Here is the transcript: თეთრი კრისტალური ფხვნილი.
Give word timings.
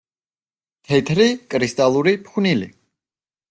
თეთრი 0.89 1.29
კრისტალური 1.57 2.17
ფხვნილი. 2.27 2.75